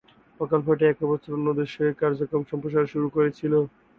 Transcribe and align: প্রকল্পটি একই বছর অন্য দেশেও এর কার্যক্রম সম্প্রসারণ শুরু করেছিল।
প্রকল্পটি 0.39 0.83
একই 0.87 1.05
বছর 1.11 1.31
অন্য 1.37 1.47
দেশেও 1.59 1.85
এর 1.87 1.95
কার্যক্রম 2.01 2.43
সম্প্রসারণ 2.51 2.87
শুরু 2.93 3.07
করেছিল। 3.15 3.53